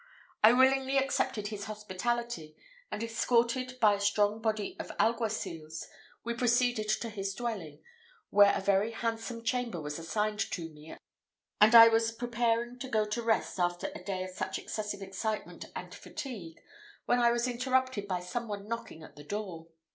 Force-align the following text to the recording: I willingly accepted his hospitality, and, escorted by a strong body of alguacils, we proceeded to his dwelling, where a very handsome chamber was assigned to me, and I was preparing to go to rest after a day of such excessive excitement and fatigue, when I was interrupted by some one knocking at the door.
I 0.43 0.51
willingly 0.53 0.97
accepted 0.97 1.49
his 1.49 1.65
hospitality, 1.65 2.55
and, 2.91 3.03
escorted 3.03 3.79
by 3.79 3.93
a 3.93 3.99
strong 3.99 4.41
body 4.41 4.75
of 4.79 4.91
alguacils, 4.99 5.85
we 6.23 6.33
proceeded 6.33 6.89
to 7.01 7.09
his 7.09 7.35
dwelling, 7.35 7.83
where 8.31 8.51
a 8.57 8.61
very 8.61 8.93
handsome 8.93 9.43
chamber 9.43 9.79
was 9.79 9.99
assigned 9.99 10.39
to 10.39 10.67
me, 10.69 10.97
and 11.61 11.75
I 11.75 11.89
was 11.89 12.11
preparing 12.11 12.79
to 12.79 12.87
go 12.89 13.05
to 13.05 13.21
rest 13.21 13.59
after 13.59 13.91
a 13.93 14.03
day 14.03 14.23
of 14.23 14.31
such 14.31 14.57
excessive 14.57 15.03
excitement 15.03 15.65
and 15.75 15.93
fatigue, 15.93 16.63
when 17.05 17.19
I 17.19 17.31
was 17.31 17.47
interrupted 17.47 18.07
by 18.07 18.21
some 18.21 18.47
one 18.47 18.67
knocking 18.67 19.03
at 19.03 19.15
the 19.15 19.23
door. 19.23 19.67